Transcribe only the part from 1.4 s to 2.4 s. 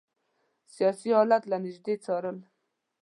له نیژدې څارل.